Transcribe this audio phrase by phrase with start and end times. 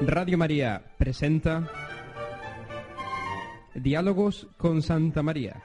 [0.00, 1.68] Radio María presenta
[3.74, 5.60] Diálogos con Santa María.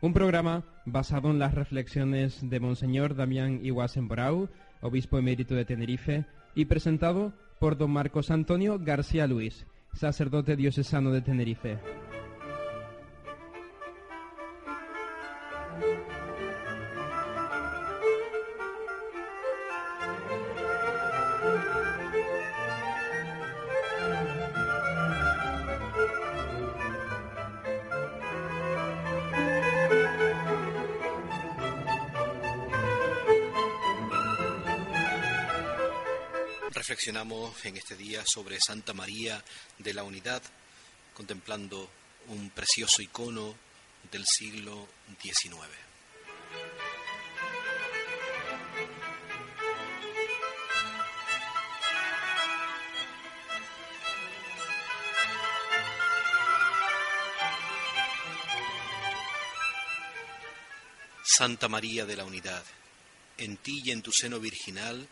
[0.00, 4.48] Un programa basado en las reflexiones de Monseñor Damián Iguasen Borau,
[4.80, 6.24] obispo emérito de Tenerife,
[6.54, 11.78] y presentado por don Marcos Antonio García Luis, sacerdote diocesano de Tenerife.
[38.32, 39.42] Sobre Santa María
[39.78, 40.42] de la Unidad,
[41.14, 41.90] contemplando
[42.28, 43.56] un precioso icono
[44.10, 44.88] del siglo
[45.20, 45.90] XIX.
[61.22, 62.62] Santa María de la Unidad,
[63.38, 65.08] en ti y en tu seno virginal,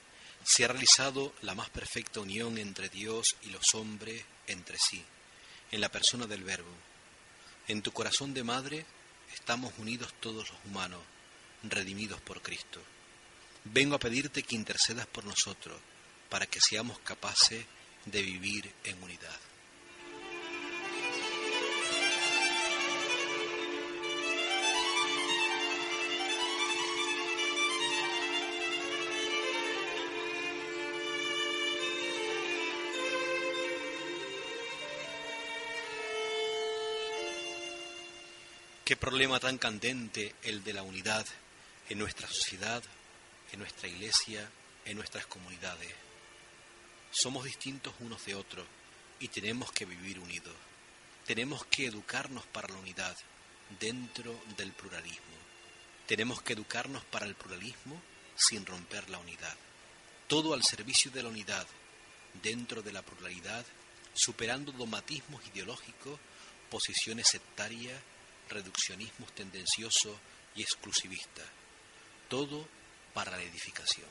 [0.49, 5.05] se ha realizado la más perfecta unión entre Dios y los hombres entre sí,
[5.71, 6.73] en la persona del Verbo.
[7.67, 8.87] En tu corazón de madre
[9.35, 11.03] estamos unidos todos los humanos,
[11.65, 12.81] redimidos por Cristo.
[13.65, 15.79] Vengo a pedirte que intercedas por nosotros,
[16.31, 17.67] para que seamos capaces
[18.07, 19.48] de vivir en unidad.
[38.99, 41.27] Problema tan candente el de la unidad
[41.89, 42.83] en nuestra sociedad,
[43.53, 44.51] en nuestra iglesia,
[44.85, 45.95] en nuestras comunidades.
[47.11, 48.67] Somos distintos unos de otros
[49.21, 50.55] y tenemos que vivir unidos.
[51.25, 53.17] Tenemos que educarnos para la unidad
[53.79, 55.37] dentro del pluralismo.
[56.07, 58.01] Tenemos que educarnos para el pluralismo
[58.37, 59.57] sin romper la unidad.
[60.27, 61.67] Todo al servicio de la unidad,
[62.43, 63.65] dentro de la pluralidad,
[64.13, 66.19] superando dogmatismos ideológicos,
[66.71, 68.01] posiciones sectarias
[68.49, 70.17] reduccionismos tendenciosos
[70.55, 71.47] y exclusivistas.
[72.29, 72.67] Todo
[73.15, 74.09] para la edificación.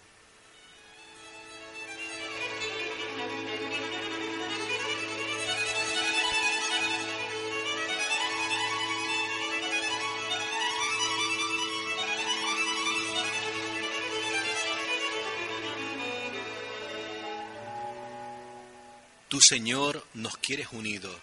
[19.29, 21.15] Tu Señor nos quieres unidos.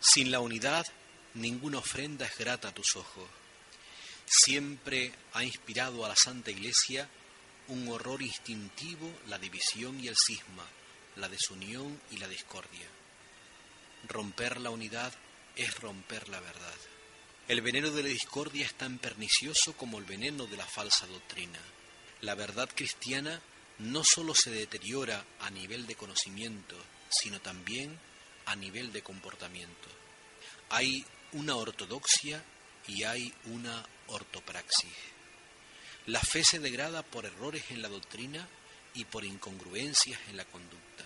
[0.00, 0.86] Sin la unidad
[1.34, 3.28] ninguna ofrenda es grata a tus ojos.
[4.26, 7.08] Siempre ha inspirado a la Santa Iglesia
[7.68, 10.66] un horror instintivo la división y el cisma,
[11.16, 12.86] la desunión y la discordia.
[14.08, 15.12] Romper la unidad
[15.56, 16.74] es romper la verdad.
[17.48, 21.58] El veneno de la discordia es tan pernicioso como el veneno de la falsa doctrina.
[22.20, 23.40] La verdad cristiana
[23.78, 26.76] no sólo se deteriora a nivel de conocimiento,
[27.10, 27.98] sino también
[28.46, 29.88] a nivel de comportamiento.
[30.70, 32.42] Hay una ortodoxia
[32.86, 34.96] y hay una ortopraxis.
[36.06, 38.48] La fe se degrada por errores en la doctrina
[38.94, 41.04] y por incongruencias en la conducta.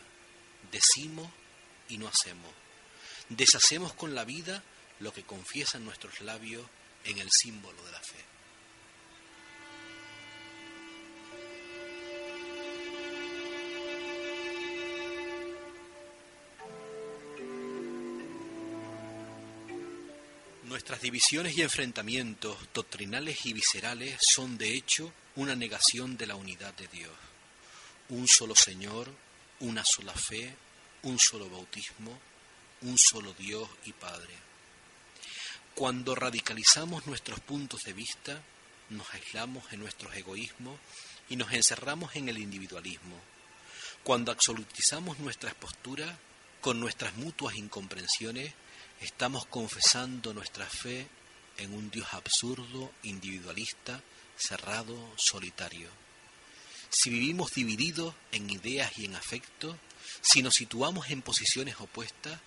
[0.72, 1.30] Decimos
[1.88, 2.50] y no hacemos.
[3.28, 4.62] Deshacemos con la vida
[5.00, 6.66] lo que confiesan nuestros labios
[7.04, 8.35] en el símbolo de la fe.
[20.86, 26.74] Nuestras divisiones y enfrentamientos doctrinales y viscerales son de hecho una negación de la unidad
[26.74, 27.12] de Dios.
[28.10, 29.12] Un solo Señor,
[29.58, 30.54] una sola fe,
[31.02, 32.16] un solo bautismo,
[32.82, 34.32] un solo Dios y Padre.
[35.74, 38.40] Cuando radicalizamos nuestros puntos de vista,
[38.90, 40.78] nos aislamos en nuestros egoísmos
[41.28, 43.20] y nos encerramos en el individualismo.
[44.04, 46.16] Cuando absolutizamos nuestras posturas
[46.60, 48.54] con nuestras mutuas incomprensiones,
[49.00, 51.06] Estamos confesando nuestra fe
[51.58, 54.00] en un Dios absurdo, individualista,
[54.36, 55.88] cerrado, solitario.
[56.88, 59.76] Si vivimos divididos en ideas y en afectos,
[60.22, 62.40] si nos situamos en posiciones opuestas,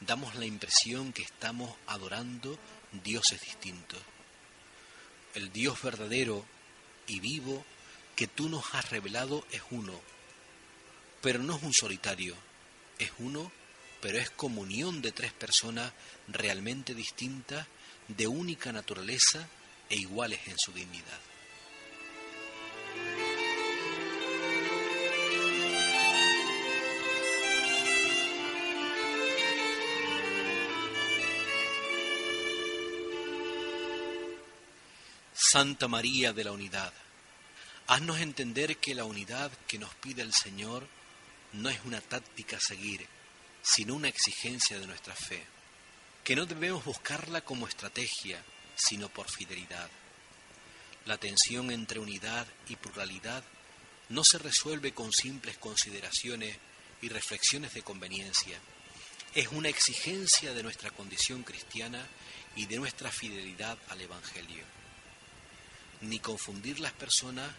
[0.00, 2.58] damos la impresión que estamos adorando
[3.02, 4.00] dioses distintos.
[5.34, 6.44] El Dios verdadero
[7.06, 7.64] y vivo
[8.14, 9.98] que tú nos has revelado es uno,
[11.22, 12.36] pero no es un solitario,
[12.98, 13.50] es uno
[14.04, 15.90] pero es comunión de tres personas
[16.28, 17.66] realmente distintas,
[18.06, 19.48] de única naturaleza
[19.88, 21.20] e iguales en su dignidad.
[35.32, 36.92] Santa María de la Unidad,
[37.86, 40.86] haznos entender que la unidad que nos pide el Señor
[41.54, 43.08] no es una táctica a seguir,
[43.64, 45.42] sino una exigencia de nuestra fe,
[46.22, 48.40] que no debemos buscarla como estrategia,
[48.76, 49.88] sino por fidelidad.
[51.06, 53.42] La tensión entre unidad y pluralidad
[54.10, 56.56] no se resuelve con simples consideraciones
[57.00, 58.58] y reflexiones de conveniencia.
[59.34, 62.06] Es una exigencia de nuestra condición cristiana
[62.56, 64.64] y de nuestra fidelidad al Evangelio.
[66.02, 67.50] Ni confundir las personas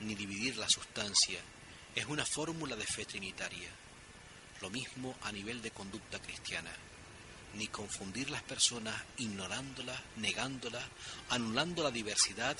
[0.00, 1.38] ni dividir la sustancia
[1.94, 3.70] es una fórmula de fe trinitaria.
[4.64, 6.70] Lo mismo a nivel de conducta cristiana.
[7.52, 10.82] Ni confundir las personas ignorándolas, negándolas,
[11.28, 12.56] anulando la diversidad,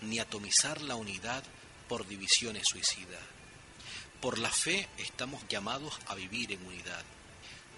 [0.00, 1.44] ni atomizar la unidad
[1.88, 3.20] por divisiones suicidas.
[4.20, 7.04] Por la fe estamos llamados a vivir en unidad.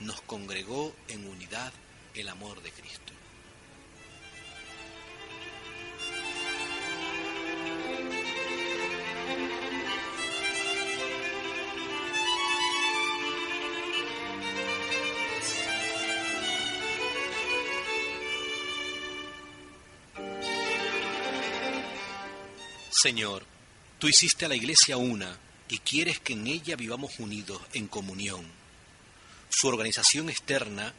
[0.00, 1.74] Nos congregó en unidad
[2.14, 3.12] el amor de Cristo.
[23.00, 23.46] Señor,
[23.98, 25.38] tú hiciste a la iglesia una
[25.70, 28.44] y quieres que en ella vivamos unidos en comunión.
[29.48, 30.92] Su organización externa,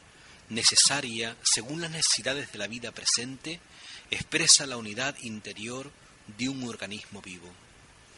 [0.48, 3.60] necesaria según las necesidades de la vida presente,
[4.10, 5.92] expresa la unidad interior
[6.26, 7.48] de un organismo vivo.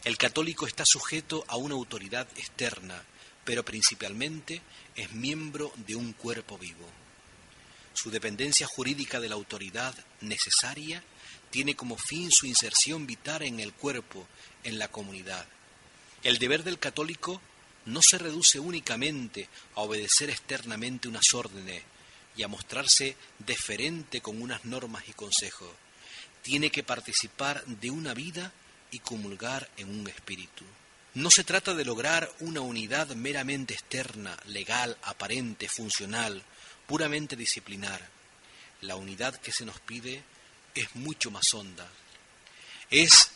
[0.03, 3.03] El católico está sujeto a una autoridad externa,
[3.43, 4.63] pero principalmente
[4.95, 6.89] es miembro de un cuerpo vivo.
[7.93, 11.03] Su dependencia jurídica de la autoridad necesaria
[11.55, 14.27] tiene como fin su inserción vital en el cuerpo,
[14.65, 15.45] en la comunidad.
[16.21, 17.41] El deber del católico
[17.85, 21.81] no se reduce únicamente a obedecer externamente unas órdenes
[22.35, 25.69] y a mostrarse deferente con unas normas y consejos.
[26.41, 28.51] Tiene que participar de una vida
[28.91, 30.65] y comulgar en un espíritu.
[31.13, 36.43] No se trata de lograr una unidad meramente externa, legal, aparente, funcional,
[36.85, 38.05] puramente disciplinar.
[38.81, 40.21] La unidad que se nos pide
[40.75, 41.89] es mucho más honda.
[42.91, 43.31] Es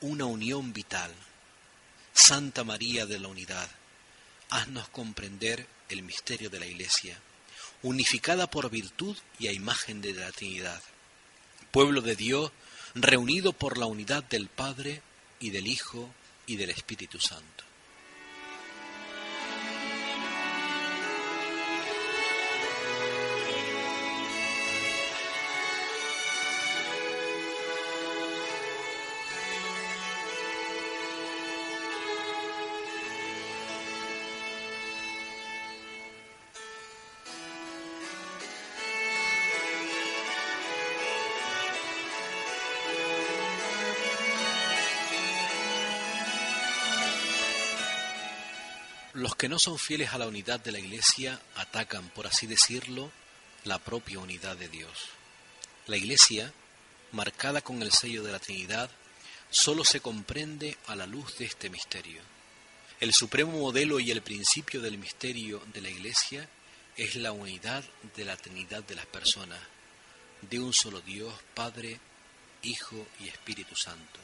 [0.00, 1.14] una unión vital.
[2.12, 3.70] Santa María de la Unidad,
[4.50, 7.16] haznos comprender el misterio de la Iglesia,
[7.82, 10.82] unificada por virtud y a imagen de la Trinidad.
[11.70, 12.50] Pueblo de Dios,
[12.94, 15.02] reunido por la unidad del Padre
[15.38, 16.12] y del Hijo
[16.46, 17.67] y del Espíritu Santo.
[49.28, 53.12] Los que no son fieles a la unidad de la Iglesia atacan, por así decirlo,
[53.64, 55.10] la propia unidad de Dios.
[55.86, 56.50] La Iglesia,
[57.12, 58.90] marcada con el sello de la Trinidad,
[59.50, 62.22] sólo se comprende a la luz de este misterio.
[63.00, 66.48] El supremo modelo y el principio del misterio de la Iglesia
[66.96, 67.84] es la unidad
[68.16, 69.60] de la Trinidad de las personas,
[70.40, 72.00] de un solo Dios, Padre,
[72.62, 74.20] Hijo y Espíritu Santo.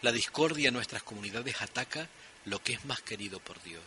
[0.00, 2.08] La discordia en nuestras comunidades ataca
[2.46, 3.80] lo que es más querido por Dios.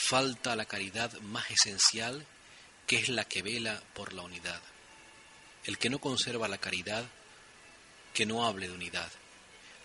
[0.00, 2.24] Falta la caridad más esencial,
[2.86, 4.62] que es la que vela por la unidad.
[5.64, 7.04] El que no conserva la caridad,
[8.14, 9.10] que no hable de unidad.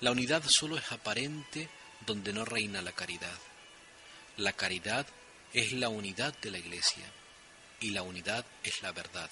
[0.02, 1.68] La unidad solo es aparente
[2.06, 3.38] donde no reina la caridad.
[4.38, 5.08] La caridad
[5.52, 7.12] es la unidad de la Iglesia
[7.80, 9.32] y la unidad es la verdad.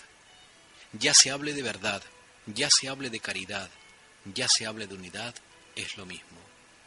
[0.93, 2.03] Ya se hable de verdad,
[2.47, 3.69] ya se hable de caridad,
[4.25, 5.35] ya se hable de unidad,
[5.75, 6.39] es lo mismo.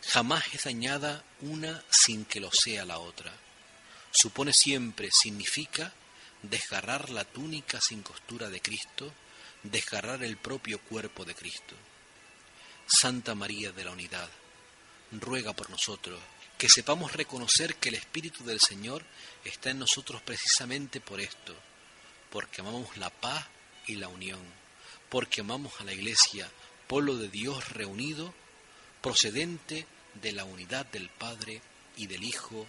[0.08, 3.32] Jamás es dañada una sin que lo sea la otra.
[4.14, 5.92] Supone siempre, significa
[6.40, 9.12] desgarrar la túnica sin costura de Cristo,
[9.64, 11.74] desgarrar el propio cuerpo de Cristo.
[12.86, 14.30] Santa María de la Unidad,
[15.10, 16.20] ruega por nosotros,
[16.56, 19.04] que sepamos reconocer que el Espíritu del Señor
[19.44, 21.56] está en nosotros precisamente por esto,
[22.30, 23.44] porque amamos la paz
[23.88, 24.40] y la unión,
[25.08, 26.48] porque amamos a la Iglesia,
[26.86, 28.32] pueblo de Dios reunido,
[29.02, 31.60] procedente de la unidad del Padre
[31.96, 32.68] y del Hijo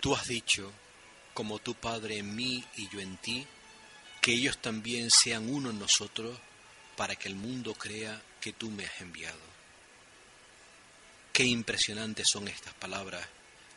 [0.00, 0.72] Tú has dicho,
[1.34, 3.46] como tu Padre en mí y yo en ti,
[4.22, 6.38] que ellos también sean uno en nosotros
[6.96, 9.38] para que el mundo crea que tú me has enviado.
[11.34, 13.26] Qué impresionantes son estas palabras,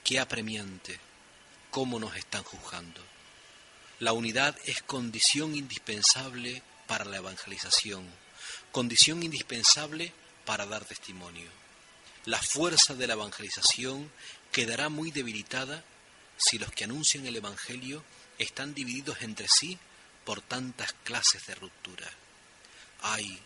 [0.03, 0.97] qué apremiante,
[1.69, 3.01] cómo nos están juzgando.
[3.99, 8.05] La unidad es condición indispensable para la evangelización,
[8.71, 10.13] condición indispensable
[10.45, 11.49] para dar testimonio.
[12.25, 14.09] La fuerza de la evangelización
[14.51, 15.83] quedará muy debilitada
[16.37, 18.03] si los que anuncian el Evangelio
[18.37, 19.77] están divididos entre sí
[20.25, 22.09] por tantas clases de ruptura.
[23.01, 23.39] Ay,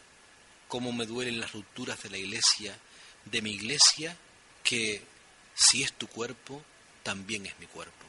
[0.67, 2.77] cómo me duelen las rupturas de la iglesia,
[3.25, 4.15] de mi iglesia,
[4.63, 5.01] que
[5.55, 6.63] si es tu cuerpo,
[7.03, 8.06] también es mi cuerpo.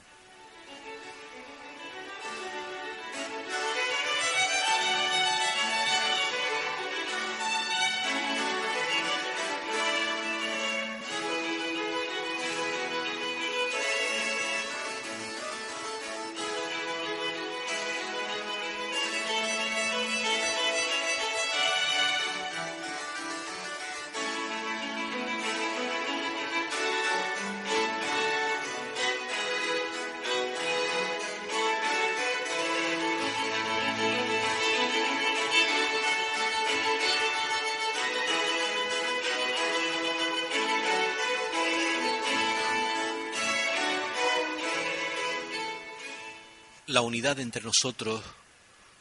[46.98, 48.24] La unidad entre nosotros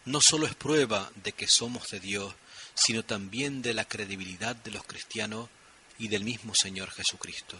[0.05, 2.31] no solo es prueba de que somos de Dios,
[2.75, 5.49] sino también de la credibilidad de los cristianos
[5.97, 7.57] y del mismo Señor Jesucristo.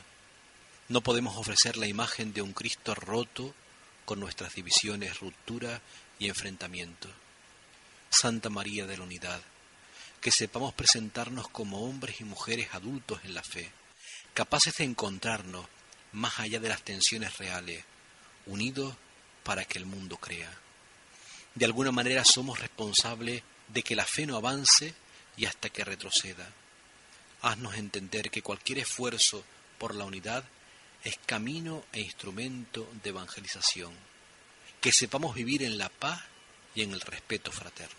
[0.90, 3.56] No podemos ofrecer la imagen de un Cristo roto
[4.06, 5.82] con nuestras divisiones, rupturas
[6.20, 7.10] y enfrentamientos.
[8.12, 9.42] Santa María de la Unidad,
[10.22, 13.72] que sepamos presentarnos como hombres y mujeres adultos en la fe,
[14.36, 15.66] capaces de encontrarnos
[16.12, 17.84] más allá de las tensiones reales,
[18.46, 18.96] unidos
[19.48, 20.52] para que el mundo crea.
[21.56, 24.94] De alguna manera somos responsables de que la fe no avance
[25.38, 26.46] y hasta que retroceda.
[27.42, 29.46] Haznos entender que cualquier esfuerzo
[29.78, 30.44] por la unidad
[31.06, 33.94] es camino e instrumento de evangelización.
[34.82, 36.22] Que sepamos vivir en la paz
[36.76, 37.96] y en el respeto fraterno.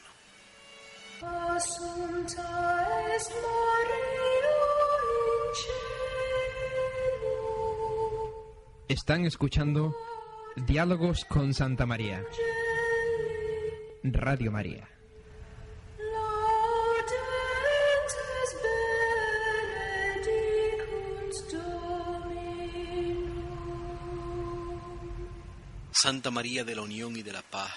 [8.86, 9.96] Están escuchando
[10.66, 12.24] Diálogos con Santa María.
[14.02, 14.88] Radio María.
[25.92, 27.72] Santa María de la Unión y de la Paz,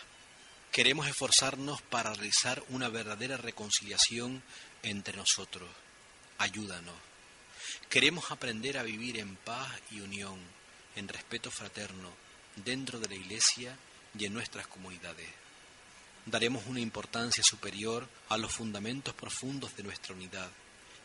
[0.72, 4.44] queremos esforzarnos para realizar una verdadera reconciliación
[4.84, 5.70] entre nosotros.
[6.38, 6.96] Ayúdanos.
[7.90, 10.40] Queremos aprender a vivir en paz y unión,
[10.96, 12.10] en respeto fraterno,
[12.56, 13.78] dentro de la Iglesia
[14.18, 15.28] y en nuestras comunidades.
[16.26, 20.50] Daremos una importancia superior a los fundamentos profundos de nuestra unidad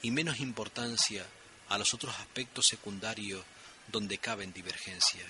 [0.03, 1.25] y menos importancia
[1.69, 3.43] a los otros aspectos secundarios
[3.91, 5.29] donde caben divergencias.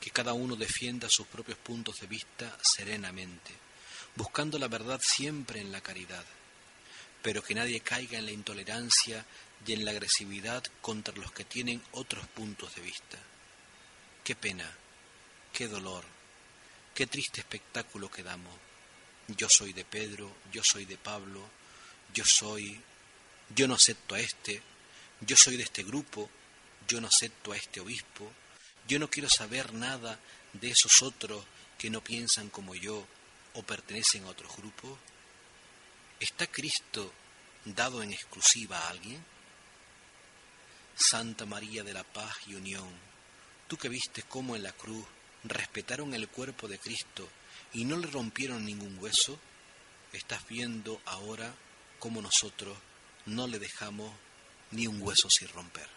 [0.00, 3.52] Que cada uno defienda sus propios puntos de vista serenamente,
[4.16, 6.24] buscando la verdad siempre en la caridad,
[7.22, 9.24] pero que nadie caiga en la intolerancia
[9.66, 13.18] y en la agresividad contra los que tienen otros puntos de vista.
[14.22, 14.70] Qué pena
[15.54, 16.04] Qué dolor,
[16.96, 18.52] qué triste espectáculo que damos.
[19.28, 21.48] Yo soy de Pedro, yo soy de Pablo,
[22.12, 22.80] yo soy,
[23.54, 24.60] yo no acepto a este,
[25.20, 26.28] yo soy de este grupo,
[26.88, 28.28] yo no acepto a este obispo,
[28.88, 30.18] yo no quiero saber nada
[30.54, 31.44] de esos otros
[31.78, 33.06] que no piensan como yo
[33.52, 34.98] o pertenecen a otros grupos.
[36.18, 37.12] ¿Está Cristo
[37.64, 39.24] dado en exclusiva a alguien?
[40.96, 42.90] Santa María de la Paz y Unión,
[43.68, 45.06] tú que viste cómo en la cruz
[45.44, 47.28] respetaron el cuerpo de Cristo
[47.72, 49.38] y no le rompieron ningún hueso,
[50.12, 51.54] estás viendo ahora
[51.98, 52.76] cómo nosotros
[53.26, 54.12] no le dejamos
[54.70, 55.88] ni un hueso sin romper.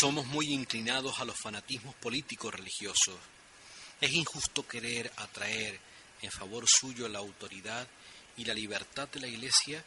[0.00, 3.18] Somos muy inclinados a los fanatismos políticos religiosos.
[4.00, 5.78] Es injusto querer atraer
[6.22, 7.86] en favor suyo la autoridad
[8.38, 9.84] y la libertad de la Iglesia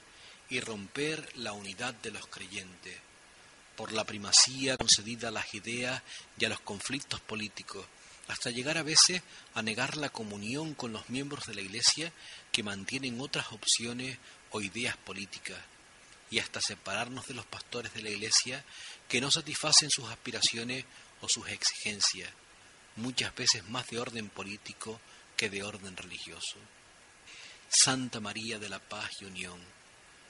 [0.51, 2.95] y romper la unidad de los creyentes
[3.75, 6.03] por la primacía concedida a las ideas
[6.37, 7.83] y a los conflictos políticos
[8.27, 9.23] hasta llegar a veces
[9.55, 12.13] a negar la comunión con los miembros de la Iglesia
[12.51, 14.19] que mantienen otras opciones
[14.51, 15.57] o ideas políticas,
[16.33, 18.65] y hasta separarnos de los pastores de la Iglesia
[19.07, 20.83] que no satisfacen sus aspiraciones
[21.21, 22.33] o sus exigencias,
[22.95, 24.99] muchas veces más de orden político
[25.37, 26.57] que de orden religioso.
[27.69, 29.59] Santa María de la Paz y Unión,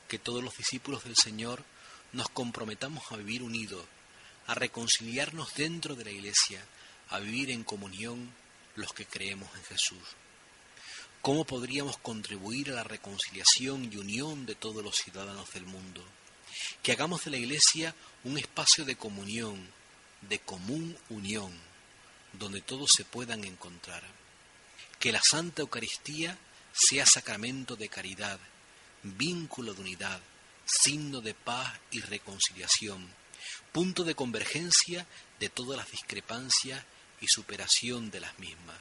[0.10, 1.64] que todos los discípulos del Señor
[2.12, 3.86] nos comprometamos a vivir unidos,
[4.48, 6.66] a reconciliarnos dentro de la Iglesia,
[7.12, 8.30] a vivir en comunión
[8.76, 10.04] los que creemos en Jesús.
[11.24, 16.04] ¿Cómo podríamos contribuir a la reconciliación y unión de todos los ciudadanos del mundo?
[16.82, 19.66] Que hagamos de la Iglesia un espacio de comunión,
[20.20, 21.58] de común unión,
[22.34, 24.04] donde todos se puedan encontrar.
[25.00, 26.38] Que la Santa Eucaristía
[26.74, 28.38] sea sacramento de caridad,
[29.04, 30.20] vínculo de unidad,
[30.66, 33.08] signo de paz y reconciliación,
[33.72, 35.08] punto de convergencia
[35.40, 36.84] de todas las discrepancias
[37.22, 38.76] y superación de las mismas.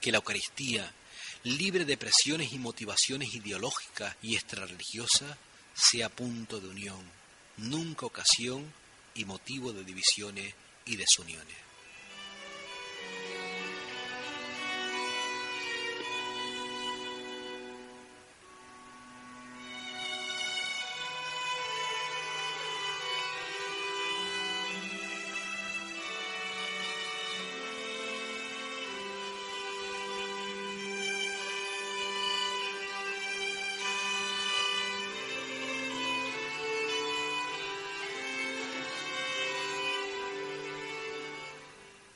[0.00, 0.94] Que la Eucaristía,
[1.44, 5.36] libre de presiones y motivaciones ideológicas y extrarreligiosas,
[5.74, 7.00] sea punto de unión,
[7.56, 8.72] nunca ocasión
[9.14, 10.54] y motivo de divisiones
[10.84, 11.69] y desuniones.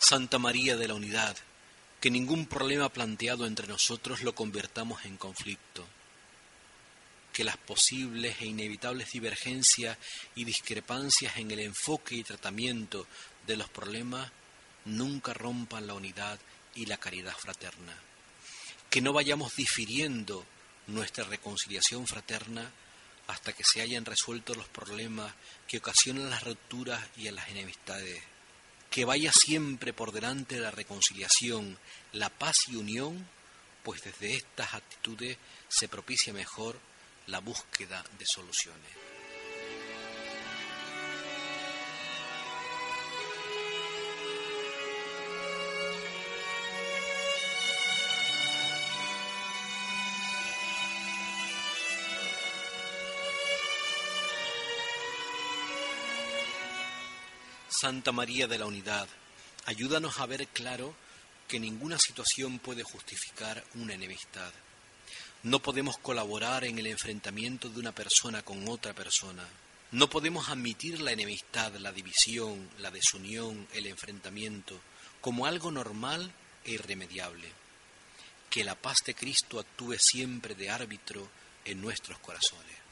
[0.07, 1.35] Santa María de la Unidad,
[1.99, 5.87] que ningún problema planteado entre nosotros lo convertamos en conflicto,
[7.33, 9.97] que las posibles e inevitables divergencias
[10.35, 13.07] y discrepancias en el enfoque y tratamiento
[13.47, 14.31] de los problemas
[14.85, 16.39] nunca rompan la unidad
[16.75, 17.97] y la caridad fraterna,
[18.91, 20.45] que no vayamos difiriendo
[20.87, 22.71] nuestra reconciliación fraterna
[23.27, 25.33] hasta que se hayan resuelto los problemas
[25.67, 28.34] que ocasionan las rupturas y las enemistades
[28.95, 31.77] que vaya siempre por delante la reconciliación,
[32.13, 33.27] la paz y unión,
[33.83, 35.37] pues desde estas actitudes
[35.69, 36.79] se propicia mejor
[37.27, 39.14] la búsqueda de soluciones.
[57.81, 59.09] Santa María de la Unidad,
[59.65, 60.95] ayúdanos a ver claro
[61.49, 64.53] que ninguna situación puede justificar una enemistad.
[65.43, 69.45] No podemos colaborar en el enfrentamiento de una persona con otra persona.
[69.91, 74.81] No podemos admitir la enemistad, la división, la desunión, el enfrentamiento
[75.21, 76.33] como algo normal
[76.65, 77.49] e irremediable.
[78.51, 81.29] Que la paz de Cristo actúe siempre de árbitro
[81.65, 82.84] en nuestros corazones.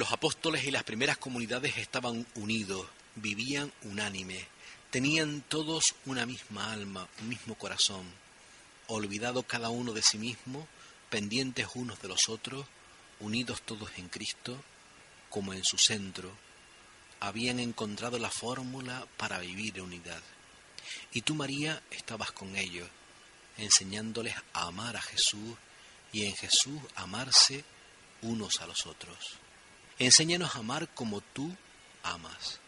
[0.00, 2.86] Los apóstoles y las primeras comunidades estaban unidos,
[3.16, 4.46] vivían unánimes,
[4.88, 8.10] tenían todos una misma alma, un mismo corazón,
[8.86, 10.66] olvidado cada uno de sí mismo,
[11.10, 12.64] pendientes unos de los otros,
[13.18, 14.64] unidos todos en Cristo,
[15.28, 16.32] como en su centro,
[17.20, 20.22] habían encontrado la fórmula para vivir en unidad.
[21.12, 22.88] Y tú, María, estabas con ellos,
[23.58, 25.58] enseñándoles a amar a Jesús
[26.10, 27.66] y en Jesús amarse
[28.22, 29.38] unos a los otros.
[30.00, 31.54] Enséñanos a amar como tú
[32.02, 32.58] amas.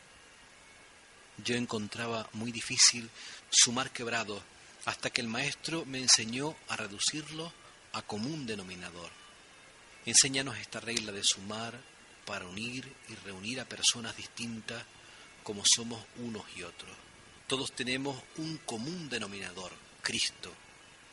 [1.43, 3.09] Yo encontraba muy difícil
[3.49, 4.43] sumar quebrados
[4.85, 7.51] hasta que el maestro me enseñó a reducirlo
[7.95, 9.11] a común denominador.
[10.05, 11.81] Enséñanos esta regla de sumar
[12.27, 14.85] para unir y reunir a personas distintas
[15.43, 16.95] como somos unos y otros.
[17.47, 20.53] Todos tenemos un común denominador, Cristo,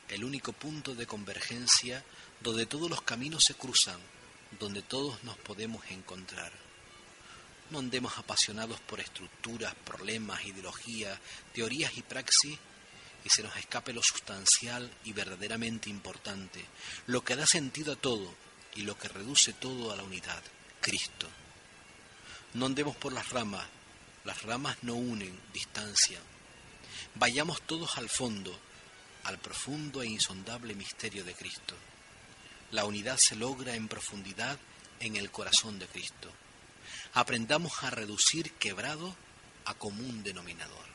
[0.09, 2.03] el único punto de convergencia
[2.41, 4.01] donde todos los caminos se cruzan
[4.57, 6.51] donde todos nos podemos encontrar.
[7.69, 11.19] No andemos apasionados por estructuras, problemas, ideologías,
[11.53, 12.57] teorías y praxis
[13.23, 16.65] y se nos escape lo sustancial y verdaderamente importante,
[17.07, 18.33] lo que da sentido a todo
[18.75, 20.41] y lo que reduce todo a la unidad,
[20.81, 21.27] Cristo.
[22.53, 23.65] No andemos por las ramas,
[24.25, 26.23] las ramas no unen, distancian.
[27.15, 28.57] Vayamos todos al fondo,
[29.23, 31.75] al profundo e insondable misterio de Cristo.
[32.71, 34.57] La unidad se logra en profundidad
[34.99, 36.29] en el corazón de Cristo.
[37.13, 39.15] Aprendamos a reducir quebrado
[39.65, 40.88] a común denominador.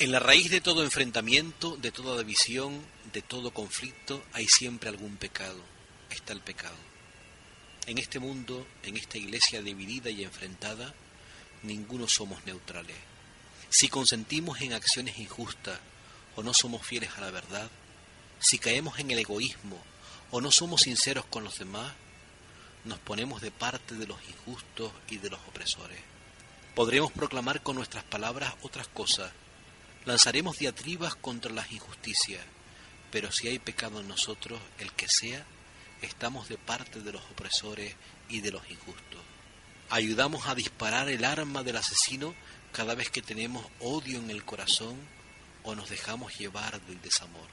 [0.00, 2.80] En la raíz de todo enfrentamiento, de toda división,
[3.12, 5.60] de todo conflicto, hay siempre algún pecado.
[6.08, 6.76] Está el pecado.
[7.86, 10.94] En este mundo, en esta iglesia dividida y enfrentada,
[11.64, 12.94] ninguno somos neutrales.
[13.70, 15.80] Si consentimos en acciones injustas
[16.36, 17.68] o no somos fieles a la verdad,
[18.38, 19.82] si caemos en el egoísmo
[20.30, 21.92] o no somos sinceros con los demás,
[22.84, 25.98] nos ponemos de parte de los injustos y de los opresores.
[26.76, 29.32] Podremos proclamar con nuestras palabras otras cosas,
[30.08, 32.42] Lanzaremos diatribas contra las injusticias,
[33.10, 35.44] pero si hay pecado en nosotros, el que sea,
[36.00, 37.94] estamos de parte de los opresores
[38.30, 39.20] y de los injustos.
[39.90, 42.34] Ayudamos a disparar el arma del asesino
[42.72, 44.96] cada vez que tenemos odio en el corazón
[45.62, 47.50] o nos dejamos llevar del desamor.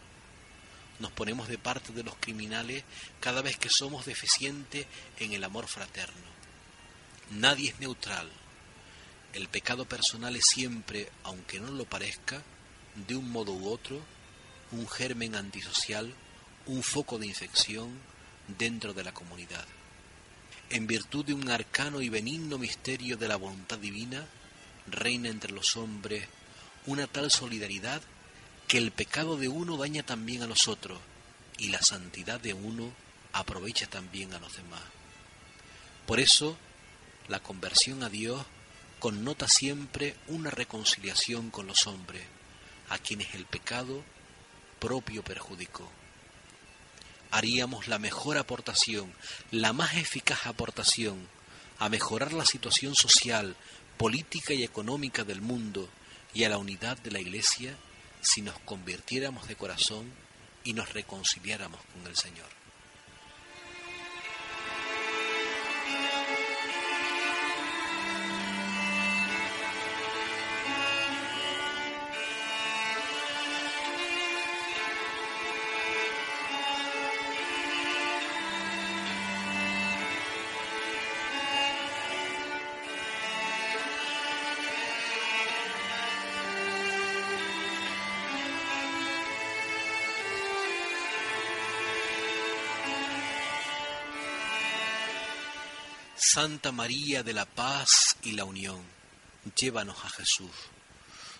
[1.00, 2.86] Nos ponemos de parte de los criminales
[3.20, 4.88] cada vez que somos deficientes
[5.20, 6.32] en el amor fraterno.
[7.32, 8.32] Nadie es neutral
[9.36, 12.42] el pecado personal es siempre, aunque no lo parezca,
[12.96, 14.02] de un modo u otro,
[14.72, 16.14] un germen antisocial,
[16.66, 18.00] un foco de infección
[18.58, 19.66] dentro de la comunidad.
[20.70, 24.26] En virtud de un arcano y benigno misterio de la voluntad divina,
[24.88, 26.28] reina entre los hombres
[26.86, 28.02] una tal solidaridad
[28.70, 31.00] que el pecado de uno daña también a los otros
[31.58, 32.94] y la santidad de uno
[33.34, 34.82] aprovecha también a los demás.
[36.08, 36.58] Por eso,
[37.28, 38.46] la conversión a Dios
[39.00, 42.24] connota siempre una reconciliación con los hombres,
[42.90, 44.04] a quienes el pecado
[44.80, 45.90] propio perjudicó.
[47.32, 49.14] Haríamos la mejor aportación,
[49.52, 51.28] la más eficaz aportación
[51.80, 53.56] a mejorar la situación social,
[53.98, 55.90] política y económica del mundo
[56.34, 57.76] y a la unidad de la Iglesia
[58.22, 60.12] si nos convirtiéramos de corazón
[60.64, 62.65] y nos reconciliáramos con el Señor.
[96.36, 98.84] Santa María de la Paz y la Unión,
[99.56, 100.52] llévanos a Jesús,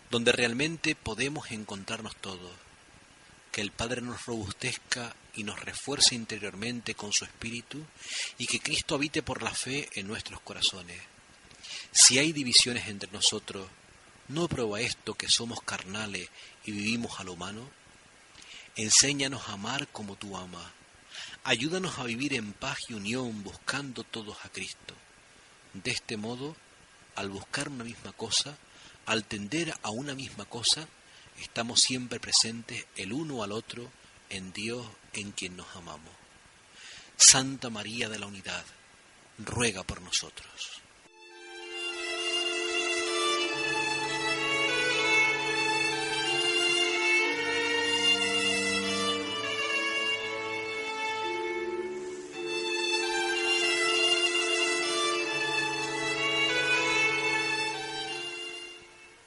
[0.10, 2.54] donde realmente podemos encontrarnos todos.
[3.52, 7.86] Que el Padre nos robustezca y nos refuerce interiormente con su Espíritu
[8.38, 11.02] y que Cristo habite por la fe en nuestros corazones.
[11.92, 13.68] Si hay divisiones entre nosotros,
[14.30, 16.30] ¿no prueba esto que somos carnales
[16.64, 17.70] y vivimos a lo humano?
[18.78, 20.72] Enséñanos a amar como tú amas
[21.44, 24.96] Ayúdanos a vivir en paz y unión buscando todos a Cristo.
[25.74, 26.56] De este modo,
[27.16, 28.58] al buscar una misma cosa,
[29.06, 30.88] al tender a una misma cosa,
[31.40, 33.92] estamos siempre presentes el uno al otro
[34.30, 36.14] en Dios en quien nos amamos.
[37.18, 38.66] Santa María de la Unidad,
[39.38, 40.82] ruega por nosotros.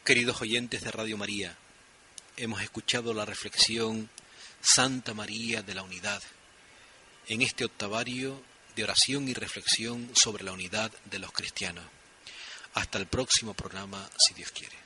[0.09, 1.55] Queridos oyentes de Radio María,
[2.39, 4.09] hemos escuchado la reflexión
[4.63, 6.23] Santa María de la Unidad
[7.27, 8.43] en este octavario
[8.75, 11.85] de oración y reflexión sobre la unidad de los cristianos.
[12.73, 14.77] Hasta el próximo programa, si Dios quiere.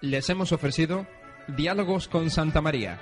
[0.00, 1.06] Les hemos ofrecido
[1.46, 3.00] Diálogos con Santa María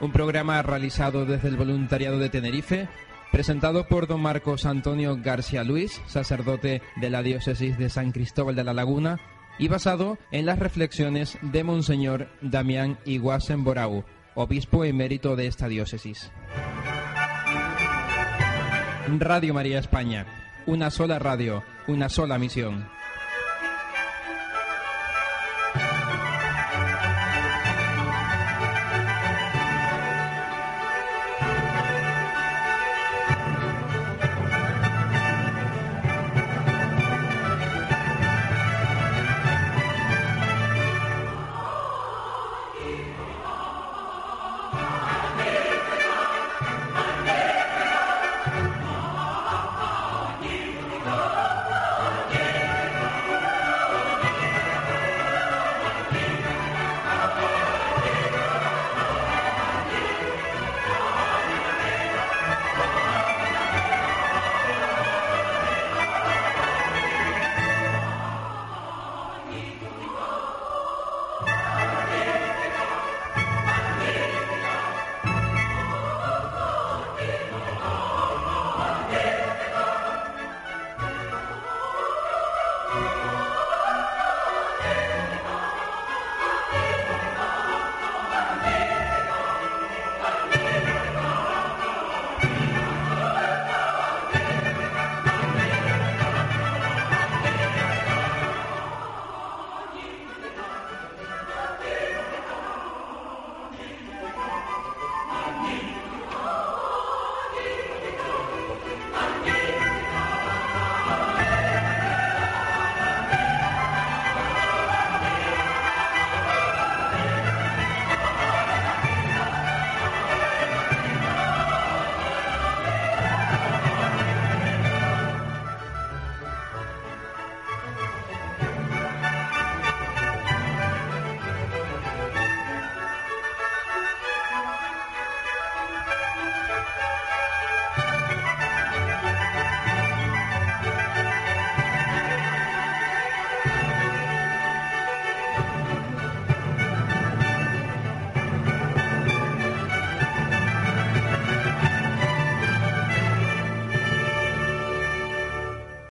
[0.00, 2.88] un programa realizado desde el voluntariado de Tenerife
[3.30, 8.64] presentado por don Marcos Antonio García Luis, sacerdote de la diócesis de San Cristóbal de
[8.64, 9.20] la Laguna,
[9.58, 16.32] y basado en las reflexiones de Monseñor Damián Iguasen Borau, obispo emérito de esta diócesis.
[19.18, 20.26] Radio María España,
[20.66, 22.88] una sola radio, una sola misión.